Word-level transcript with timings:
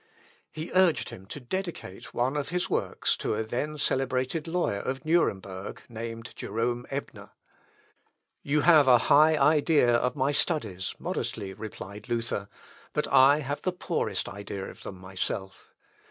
He 0.51 0.71
urged 0.73 1.09
him 1.09 1.27
to 1.27 1.39
dedicate 1.39 2.11
one 2.11 2.35
of 2.35 2.49
his 2.49 2.71
works 2.71 3.15
to 3.17 3.35
a 3.35 3.43
then 3.43 3.77
celebrated 3.77 4.47
lawyer 4.47 4.79
of 4.79 5.05
Nuremberg, 5.05 5.83
named 5.87 6.33
Jerome 6.35 6.87
Ebner: 6.89 7.29
"You 8.41 8.61
have 8.61 8.87
a 8.87 8.97
high 9.13 9.37
idea 9.37 9.93
of 9.93 10.15
my 10.15 10.31
studies," 10.31 10.95
modestly 10.97 11.53
replied 11.53 12.09
Luther; 12.09 12.49
"but 12.93 13.07
I 13.09 13.41
have 13.41 13.61
the 13.61 13.71
poorest 13.71 14.27
idea 14.27 14.65
of 14.65 14.81
them 14.81 14.95
myself. 14.97 15.71